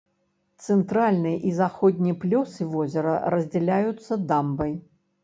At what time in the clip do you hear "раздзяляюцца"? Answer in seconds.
3.35-4.19